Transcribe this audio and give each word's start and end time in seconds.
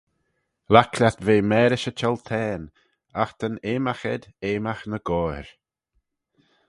Laik 0.73 0.91
lhiat 0.99 1.19
ve 1.25 1.35
marish 1.49 1.89
y 1.91 1.93
chioltane, 1.99 2.67
agh 3.21 3.33
ta'n 3.39 3.61
eamagh 3.71 4.05
ayd 4.11 4.23
eamagh 4.49 4.83
ny 4.91 4.99
goair 5.07 5.47